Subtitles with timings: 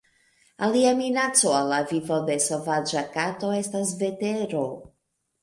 [0.67, 4.65] Alia minaco al la vivo de sovaĝa kato estas vetero.